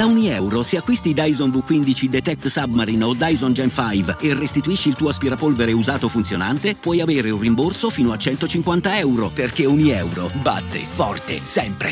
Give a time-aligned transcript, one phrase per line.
[0.00, 4.88] Da ogni euro, se acquisti Dyson V15 Detect Submarine o Dyson Gen 5 e restituisci
[4.88, 9.90] il tuo aspirapolvere usato funzionante, puoi avere un rimborso fino a 150 euro, perché ogni
[9.90, 11.90] euro batte forte sempre.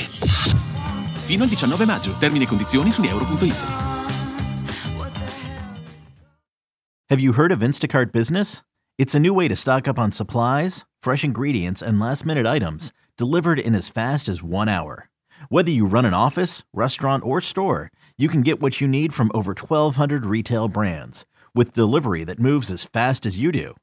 [1.27, 2.15] Fino al 19 maggio.
[2.19, 3.55] Termini e condizioni su euro.it.
[7.11, 8.63] Have you heard of Instacart Business?
[8.97, 12.91] It's a new way to stock up on supplies, fresh ingredients, and last minute items
[13.19, 15.11] delivered in as fast as one hour.
[15.49, 19.31] Whether you run an office, restaurant, or store, you can get what you need from
[19.35, 21.25] over 1,200 retail brands
[21.55, 23.75] with delivery that moves as fast as you do.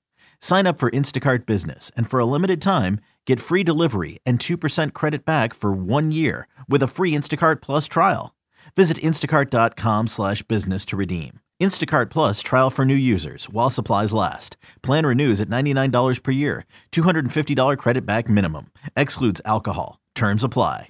[0.42, 4.94] Sign up for Instacart Business and for a limited time, get free delivery and 2%
[4.94, 8.36] credit back for one year with a free Instacart Plus trial.
[8.76, 11.40] Visit instacart.com slash business to redeem.
[11.62, 14.58] Instacart Plus trial for new users while supplies last.
[14.82, 16.66] Plan renews at $99 per year.
[16.92, 18.72] $250 credit back minimum.
[18.96, 20.00] Excludes alcohol.
[20.16, 20.90] Terms apply.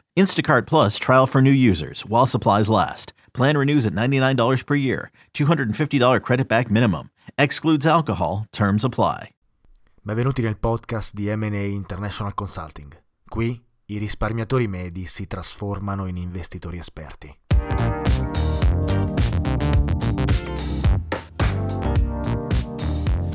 [0.17, 3.13] Instacart Plus trial for new users while supplies last.
[3.33, 5.11] Plan renews at $99 per year.
[5.33, 7.09] $250 credit back minimum.
[7.37, 8.45] Excludes alcohol.
[8.51, 9.29] Terms apply.
[10.03, 12.91] Benvenuti nel podcast di M&A International Consulting.
[13.27, 18.00] Qui i risparmiatori medi si trasformano in investitori esperti.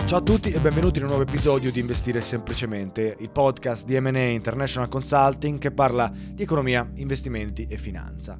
[0.06, 3.98] Ciao a tutti e benvenuti in un nuovo episodio di Investire Semplicemente, il podcast di
[3.98, 8.38] M&A International Consulting che parla di economia, investimenti e finanza.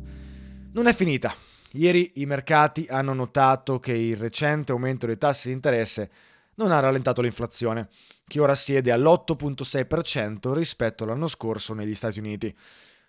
[0.73, 1.35] Non è finita.
[1.73, 6.09] Ieri i mercati hanno notato che il recente aumento dei tassi di interesse
[6.55, 7.89] non ha rallentato l'inflazione,
[8.29, 12.57] che ora siede all'8.6% rispetto all'anno scorso negli Stati Uniti.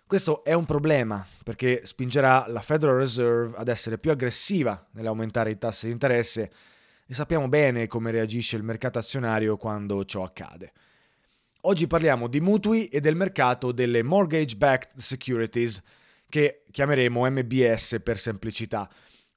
[0.04, 5.58] Questo è un problema perché spingerà la Federal Reserve ad essere più aggressiva nell'aumentare i
[5.58, 6.50] tassi di interesse
[7.10, 10.72] e sappiamo bene come reagisce il mercato azionario quando ciò accade.
[11.62, 15.82] Oggi parliamo di mutui e del mercato delle mortgage-backed securities,
[16.28, 18.88] che chiameremo MBS per semplicità.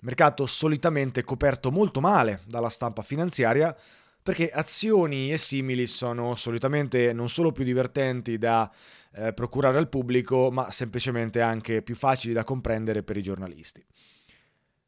[0.02, 3.74] Mercato solitamente coperto molto male dalla stampa finanziaria,
[4.22, 8.70] perché azioni e simili sono solitamente non solo più divertenti da
[9.14, 13.84] eh, procurare al pubblico, ma semplicemente anche più facili da comprendere per i giornalisti.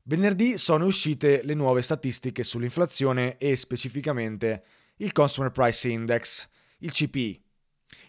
[0.06, 4.64] Venerdì sono uscite le nuove statistiche sull'inflazione e specificamente
[4.98, 6.50] il Consumer Price Index,
[6.80, 7.42] il CPI.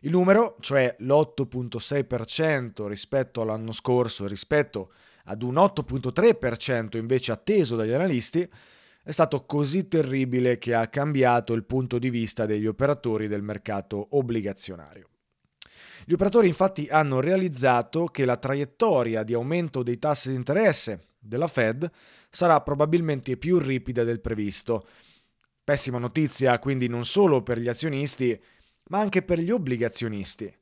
[0.00, 4.92] Il numero, cioè l'8.6% rispetto all'anno scorso e rispetto
[5.26, 8.48] ad un 8.3% invece atteso dagli analisti,
[9.04, 14.08] è stato così terribile che ha cambiato il punto di vista degli operatori del mercato
[14.16, 15.10] obbligazionario.
[16.04, 21.48] Gli operatori infatti hanno realizzato che la traiettoria di aumento dei tassi di interesse della
[21.48, 21.90] Fed
[22.28, 24.86] sarà probabilmente più ripida del previsto.
[25.62, 28.40] Pessima notizia quindi non solo per gli azionisti,
[28.88, 30.54] ma anche per gli obbligazionisti.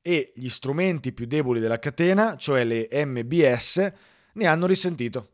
[0.00, 3.92] E gli strumenti più deboli della catena, cioè le MBS,
[4.34, 5.30] ne hanno risentito.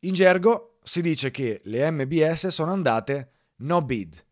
[0.00, 4.24] In gergo si dice che le MBS sono andate no bid,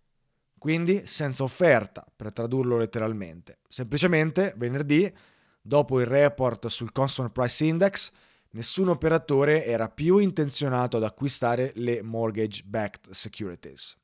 [0.58, 3.58] quindi senza offerta, per tradurlo letteralmente.
[3.69, 5.12] Semplicemente venerdì,
[5.60, 8.10] dopo il report sul Consumer Price Index,
[8.50, 13.97] nessun operatore era più intenzionato ad acquistare le mortgage-backed securities.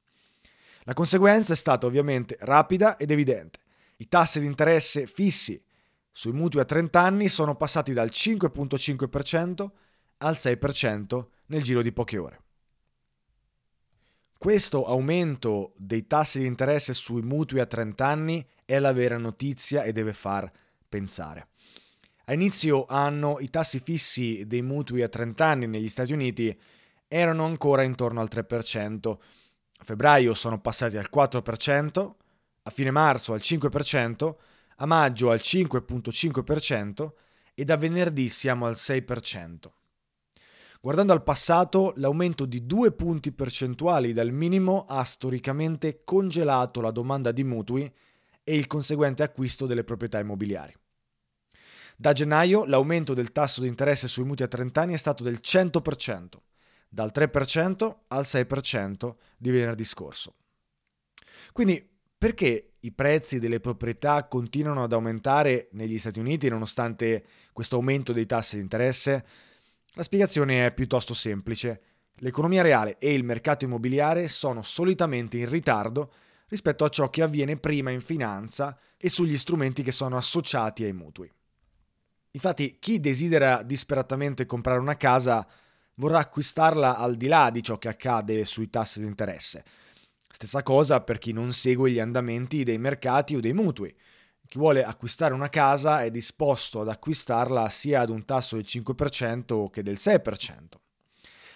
[0.85, 3.59] La conseguenza è stata ovviamente rapida ed evidente.
[3.97, 5.61] I tassi di interesse fissi
[6.13, 9.71] sui mutui a 30 anni sono passati dal 5.5%
[10.19, 12.41] al 6% nel giro di poche ore.
[14.39, 19.83] Questo aumento dei tassi di interesse sui mutui a 30 anni è la vera notizia
[19.83, 20.51] e deve far
[20.89, 21.49] pensare.
[22.29, 26.59] A inizio anno i tassi fissi dei mutui a 30 anni negli Stati Uniti
[27.07, 29.17] erano ancora intorno al 3%.
[29.79, 32.15] A febbraio sono passati al 4%,
[32.65, 34.35] a fine marzo al 5%,
[34.75, 37.13] a maggio al 5.5%
[37.55, 39.71] e da venerdì siamo al 6%.
[40.81, 47.31] Guardando al passato, l'aumento di due punti percentuali dal minimo ha storicamente congelato la domanda
[47.31, 47.89] di mutui
[48.43, 50.75] e il conseguente acquisto delle proprietà immobiliari.
[51.97, 55.41] Da gennaio l'aumento del tasso di interesse sui mutui a 30 anni è stato del
[55.43, 56.27] 100%,
[56.91, 60.35] dal 3% al 6% di venerdì scorso.
[61.53, 61.89] Quindi
[62.19, 68.27] perché i prezzi delle proprietà continuano ad aumentare negli Stati Uniti nonostante questo aumento dei
[68.27, 69.25] tassi di interesse?
[69.95, 71.81] La spiegazione è piuttosto semplice.
[72.17, 76.13] L'economia reale e il mercato immobiliare sono solitamente in ritardo
[76.49, 80.93] rispetto a ciò che avviene prima in finanza e sugli strumenti che sono associati ai
[80.93, 81.31] mutui.
[82.37, 85.47] Infatti chi desidera disperatamente comprare una casa
[85.95, 89.65] vorrà acquistarla al di là di ciò che accade sui tassi di interesse.
[90.31, 93.97] Stessa cosa per chi non segue gli andamenti dei mercati o dei mutui.
[94.47, 99.71] Chi vuole acquistare una casa è disposto ad acquistarla sia ad un tasso del 5%
[99.71, 100.79] che del 6%.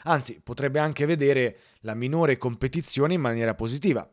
[0.04, 4.10] Anzi, potrebbe anche vedere la minore competizione in maniera positiva.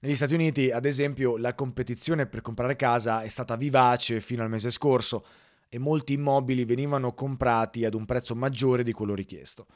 [0.00, 4.50] Negli Stati Uniti, ad esempio, la competizione per comprare casa è stata vivace fino al
[4.50, 5.24] mese scorso
[5.68, 9.66] e molti immobili venivano comprati ad un prezzo maggiore di quello richiesto.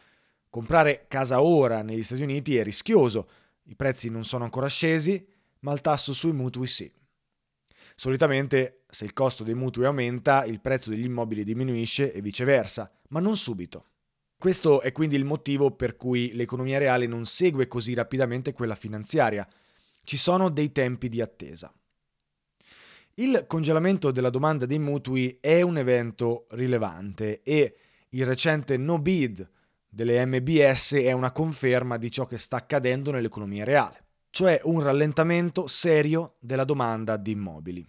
[0.49, 3.29] Comprare casa ora negli Stati Uniti è rischioso,
[3.65, 5.25] i prezzi non sono ancora scesi,
[5.61, 6.91] ma il tasso sui mutui sì.
[7.95, 13.21] Solitamente, se il costo dei mutui aumenta, il prezzo degli immobili diminuisce e viceversa, ma
[13.21, 13.87] non subito.
[14.39, 19.47] Questo è quindi il motivo per cui l'economia reale non segue così rapidamente quella finanziaria.
[20.03, 21.71] Ci sono dei tempi di attesa.
[23.21, 27.77] Il congelamento della domanda dei mutui è un evento rilevante e
[28.09, 29.47] il recente no bid
[29.87, 35.67] delle MBS è una conferma di ciò che sta accadendo nell'economia reale, cioè un rallentamento
[35.67, 37.87] serio della domanda di immobili.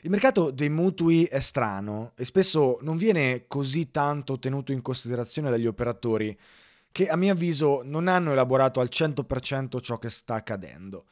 [0.00, 5.50] Il mercato dei mutui è strano e spesso non viene così tanto tenuto in considerazione
[5.50, 6.36] dagli operatori
[6.90, 11.04] che a mio avviso non hanno elaborato al 100% ciò che sta accadendo.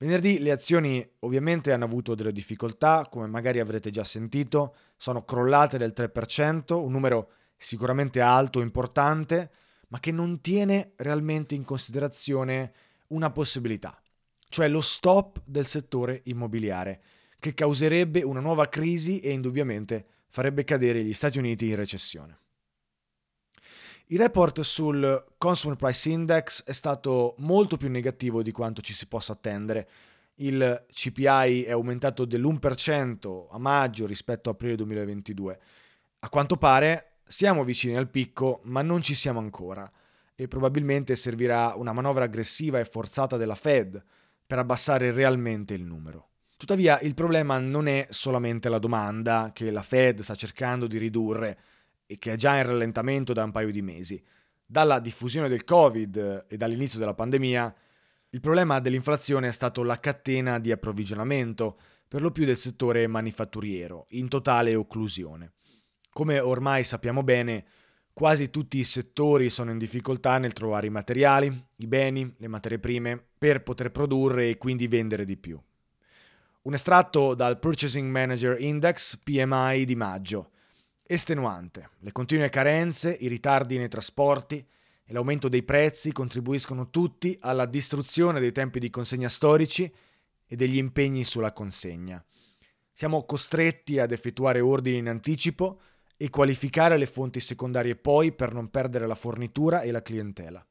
[0.00, 5.76] Venerdì le azioni ovviamente hanno avuto delle difficoltà, come magari avrete già sentito, sono crollate
[5.76, 9.50] del 3%, un numero sicuramente alto, importante,
[9.88, 12.72] ma che non tiene realmente in considerazione
[13.08, 14.00] una possibilità,
[14.48, 17.02] cioè lo stop del settore immobiliare
[17.40, 22.38] che causerebbe una nuova crisi e indubbiamente farebbe cadere gli Stati Uniti in recessione.
[24.10, 29.06] Il report sul Consumer Price Index è stato molto più negativo di quanto ci si
[29.06, 29.86] possa attendere.
[30.36, 35.60] Il CPI è aumentato dell'1% a maggio rispetto a aprile 2022.
[36.20, 39.90] A quanto pare siamo vicini al picco, ma non ci siamo ancora
[40.34, 44.02] e probabilmente servirà una manovra aggressiva e forzata della Fed
[44.46, 46.28] per abbassare realmente il numero.
[46.56, 51.58] Tuttavia il problema non è solamente la domanda che la Fed sta cercando di ridurre
[52.10, 54.20] e che è già in rallentamento da un paio di mesi.
[54.64, 57.74] Dalla diffusione del Covid e dall'inizio della pandemia,
[58.30, 61.78] il problema dell'inflazione è stato la catena di approvvigionamento,
[62.08, 65.52] per lo più del settore manifatturiero, in totale occlusione.
[66.10, 67.64] Come ormai sappiamo bene,
[68.14, 71.46] quasi tutti i settori sono in difficoltà nel trovare i materiali,
[71.76, 75.60] i beni, le materie prime per poter produrre e quindi vendere di più.
[76.62, 80.50] Un estratto dal Purchasing Manager Index PMI di maggio.
[81.10, 81.88] Estenuante.
[82.00, 84.62] Le continue carenze, i ritardi nei trasporti
[85.06, 89.90] e l'aumento dei prezzi contribuiscono tutti alla distruzione dei tempi di consegna storici
[90.46, 92.22] e degli impegni sulla consegna.
[92.92, 95.80] Siamo costretti ad effettuare ordini in anticipo
[96.14, 100.62] e qualificare le fonti secondarie poi per non perdere la fornitura e la clientela.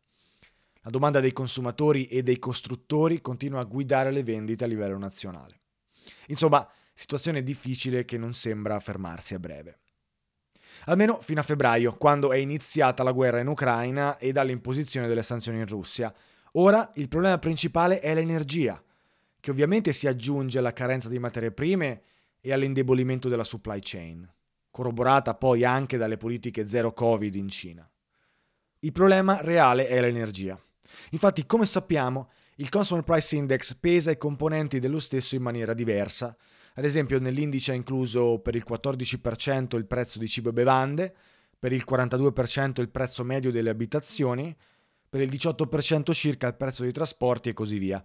[0.82, 5.62] La domanda dei consumatori e dei costruttori continua a guidare le vendite a livello nazionale.
[6.28, 9.80] Insomma, situazione difficile che non sembra fermarsi a breve.
[10.86, 15.60] Almeno fino a febbraio, quando è iniziata la guerra in Ucraina e dall'imposizione delle sanzioni
[15.60, 16.14] in Russia.
[16.54, 18.82] Ora il problema principale è l'energia,
[19.40, 22.02] che ovviamente si aggiunge alla carenza di materie prime
[22.40, 24.28] e all'indebolimento della supply chain,
[24.72, 27.90] corroborata poi anche dalle politiche zero Covid in Cina.
[28.80, 30.60] Il problema reale è l'energia.
[31.12, 36.36] Infatti, come sappiamo, il Consumer Price Index pesa i componenti dello stesso in maniera diversa.
[36.78, 41.16] Ad esempio, nell'indice è incluso per il 14% il prezzo di cibo e bevande,
[41.58, 44.56] per il 42% il prezzo medio delle abitazioni,
[45.10, 48.04] per il 18% circa il prezzo dei trasporti e così via.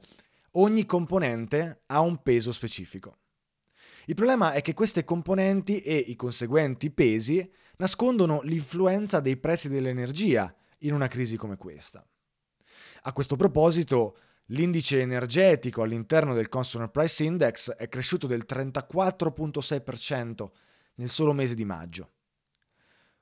[0.52, 3.18] Ogni componente ha un peso specifico.
[4.06, 10.52] Il problema è che queste componenti e i conseguenti pesi nascondono l'influenza dei prezzi dell'energia
[10.78, 12.02] in una crisi come questa.
[13.02, 14.16] A questo proposito,
[14.52, 20.50] L'indice energetico all'interno del Consumer Price Index è cresciuto del 34.6%
[20.96, 22.10] nel solo mese di maggio.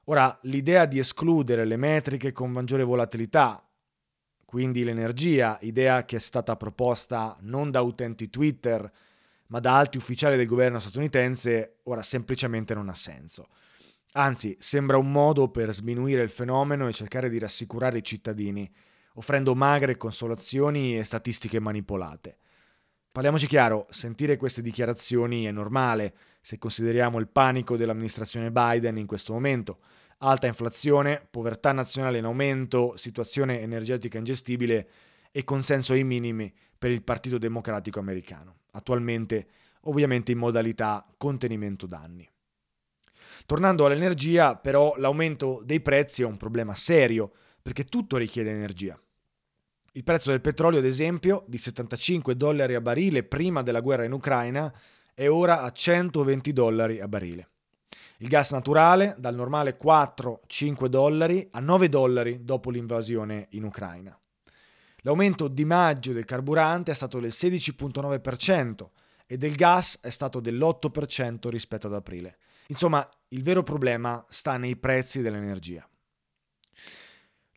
[0.04, 3.64] Ora, l'idea di escludere le metriche con maggiore volatilità,
[4.44, 8.90] quindi l'energia, idea che è stata proposta non da utenti Twitter,
[9.46, 13.50] ma da alti ufficiali del governo statunitense, ora semplicemente non ha senso.
[14.14, 18.68] Anzi, sembra un modo per sminuire il fenomeno e cercare di rassicurare i cittadini
[19.20, 22.38] offrendo magre consolazioni e statistiche manipolate.
[23.12, 29.34] Parliamoci chiaro, sentire queste dichiarazioni è normale se consideriamo il panico dell'amministrazione Biden in questo
[29.34, 29.78] momento,
[30.22, 34.88] Alta inflazione, povertà nazionale in aumento, situazione energetica ingestibile
[35.30, 39.46] e consenso ai minimi per il Partito Democratico americano, attualmente
[39.84, 42.28] ovviamente in modalità contenimento danni.
[43.46, 49.00] Tornando all'energia, però, l'aumento dei prezzi è un problema serio, perché tutto richiede energia.
[49.92, 54.12] Il prezzo del petrolio, ad esempio, di 75 dollari a barile prima della guerra in
[54.12, 54.73] Ucraina,
[55.12, 57.49] è ora a 120 dollari a barile.
[58.18, 64.16] Il gas naturale dal normale 4-5 dollari a 9 dollari dopo l'invasione in Ucraina.
[64.99, 68.88] L'aumento di maggio del carburante è stato del 16,9%
[69.26, 72.38] e del gas è stato dell'8% rispetto ad aprile.
[72.68, 75.85] Insomma, il vero problema sta nei prezzi dell'energia.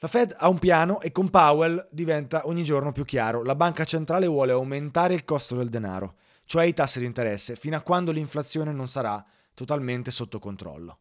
[0.04, 3.42] La Fed ha un piano e con Powell diventa ogni giorno più chiaro.
[3.42, 7.78] La banca centrale vuole aumentare il costo del denaro, cioè i tassi di interesse, fino
[7.78, 11.00] a quando l'inflazione non sarà totalmente sotto controllo.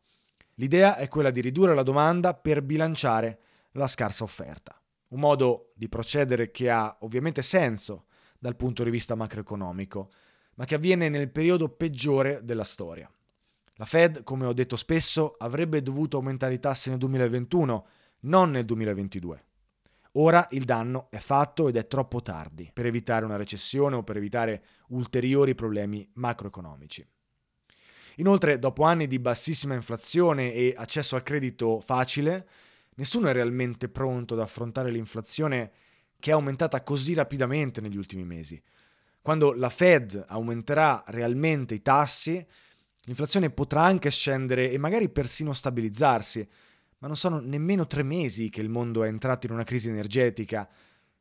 [0.54, 3.40] L'idea è quella di ridurre la domanda per bilanciare
[3.72, 4.80] la scarsa offerta.
[5.08, 8.04] Un modo di procedere che ha ovviamente senso
[8.38, 10.10] dal punto di vista macroeconomico,
[10.54, 13.10] ma che avviene nel periodo peggiore della storia.
[13.74, 17.86] La Fed, come ho detto spesso, avrebbe dovuto aumentare i tassi nel 2021
[18.22, 19.44] non nel 2022.
[20.16, 24.16] Ora il danno è fatto ed è troppo tardi per evitare una recessione o per
[24.18, 27.06] evitare ulteriori problemi macroeconomici.
[28.16, 32.46] Inoltre, dopo anni di bassissima inflazione e accesso al credito facile,
[32.96, 35.72] nessuno è realmente pronto ad affrontare l'inflazione
[36.20, 38.62] che è aumentata così rapidamente negli ultimi mesi.
[39.22, 42.44] Quando la Fed aumenterà realmente i tassi,
[43.04, 46.46] l'inflazione potrà anche scendere e magari persino stabilizzarsi,
[47.02, 50.68] ma non sono nemmeno tre mesi che il mondo è entrato in una crisi energetica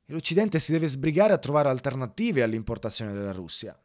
[0.06, 3.76] e l'Occidente si deve sbrigare a trovare alternative all'importazione dalla Russia.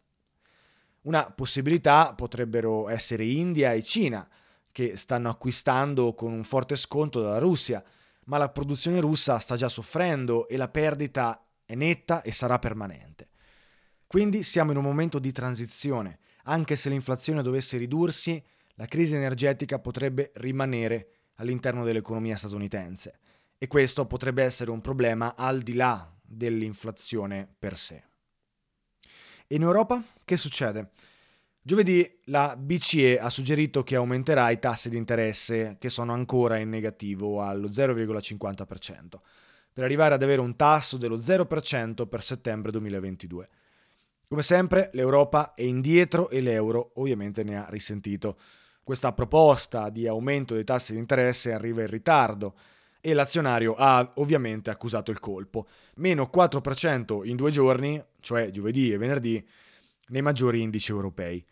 [1.02, 4.28] Una possibilità potrebbero essere India e Cina,
[4.70, 7.82] che stanno acquistando con un forte sconto dalla Russia,
[8.24, 13.30] ma la produzione russa sta già soffrendo e la perdita è netta e sarà permanente.
[14.06, 16.18] Quindi siamo in un momento di transizione.
[16.44, 18.42] Anche se l'inflazione dovesse ridursi,
[18.74, 23.18] la crisi energetica potrebbe rimanere all'interno dell'economia statunitense
[23.58, 28.02] e questo potrebbe essere un problema al di là dell'inflazione per sé.
[29.48, 30.90] In Europa che succede?
[31.62, 36.68] Giovedì la BCE ha suggerito che aumenterà i tassi di interesse che sono ancora in
[36.68, 39.20] negativo allo 0,50%,
[39.72, 43.48] per arrivare ad avere un tasso dello 0% per settembre 2022.
[44.28, 48.38] Come sempre l'Europa è indietro e l'euro ovviamente ne ha risentito.
[48.86, 52.54] Questa proposta di aumento dei tassi di interesse arriva in ritardo
[53.00, 55.66] e l'azionario ha ovviamente accusato il colpo.
[55.96, 59.44] Meno 4% in due giorni, cioè giovedì e venerdì,
[60.10, 61.44] nei maggiori indici europei.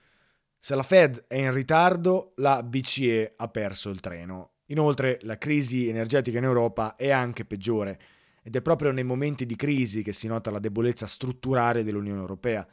[0.56, 4.52] Se la Fed è in ritardo, la BCE ha perso il treno.
[4.66, 8.00] Inoltre la crisi energetica in Europa è anche peggiore
[8.44, 12.64] ed è proprio nei momenti di crisi che si nota la debolezza strutturale dell'Unione Europea,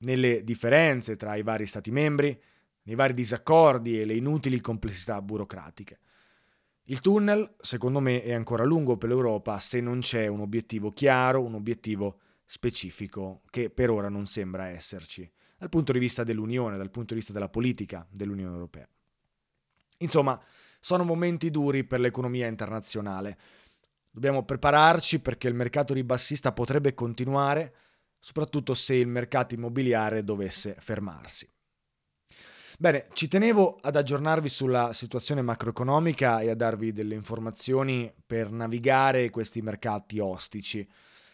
[0.00, 2.38] nelle differenze tra i vari Stati membri,
[2.82, 5.98] nei vari disaccordi e le inutili complessità burocratiche.
[6.84, 11.42] Il tunnel, secondo me, è ancora lungo per l'Europa se non c'è un obiettivo chiaro,
[11.42, 16.90] un obiettivo specifico, che per ora non sembra esserci, dal punto di vista dell'Unione, dal
[16.90, 18.88] punto di vista della politica dell'Unione Europea.
[19.98, 20.42] Insomma,
[20.80, 23.38] sono momenti duri per l'economia internazionale.
[24.10, 27.74] Dobbiamo prepararci perché il mercato ribassista potrebbe continuare,
[28.18, 31.48] soprattutto se il mercato immobiliare dovesse fermarsi.
[32.80, 39.28] Bene, ci tenevo ad aggiornarvi sulla situazione macroeconomica e a darvi delle informazioni per navigare
[39.28, 40.88] questi mercati ostici.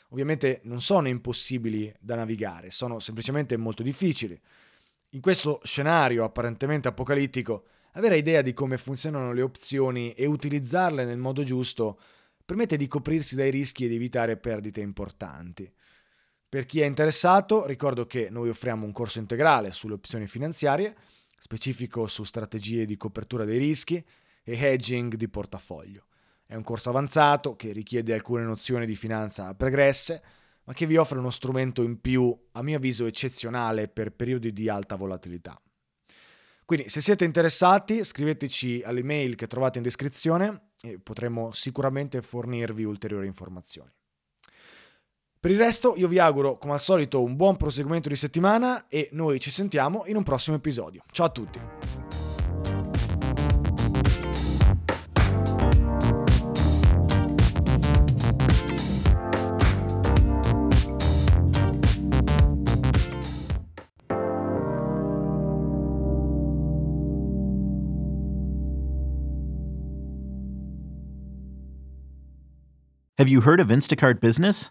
[0.09, 4.37] Ovviamente non sono impossibili da navigare, sono semplicemente molto difficili.
[5.11, 11.19] In questo scenario apparentemente apocalittico, avere idea di come funzionano le opzioni e utilizzarle nel
[11.19, 12.01] modo giusto
[12.45, 15.73] permette di coprirsi dai rischi ed evitare perdite importanti.
[16.49, 22.07] Per chi è interessato, ricordo che noi offriamo un corso integrale sulle opzioni finanziarie specifico
[22.07, 24.05] su strategie di copertura dei rischi
[24.43, 26.07] e hedging di portafoglio.
[26.47, 30.23] È un corso avanzato che richiede alcune nozioni di finanza pregresse,
[30.65, 34.69] ma che vi offre uno strumento in più, a mio avviso, eccezionale per periodi di
[34.69, 35.61] alta volatilità.
[36.65, 43.27] Quindi, se siete interessati, scriveteci all'email che trovate in descrizione e potremo sicuramente fornirvi ulteriori
[43.27, 43.91] informazioni.
[45.39, 49.11] Per il resto io vi auguro come al solito un buon proseguimento di settimana e
[49.13, 51.03] noi ci sentiamo in un prossimo episodio.
[51.11, 51.61] Ciao a tutti!
[73.19, 74.71] Have you heard of Instacart Business?